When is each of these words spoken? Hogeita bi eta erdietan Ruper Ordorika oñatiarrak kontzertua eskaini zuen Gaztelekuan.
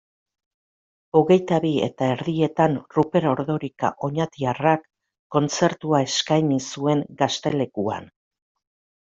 Hogeita 1.17 1.59
bi 1.65 1.73
eta 1.87 2.07
erdietan 2.13 2.73
Ruper 2.95 3.27
Ordorika 3.33 3.91
oñatiarrak 4.09 4.89
kontzertua 5.37 6.01
eskaini 6.09 6.59
zuen 6.71 7.07
Gaztelekuan. 7.23 8.11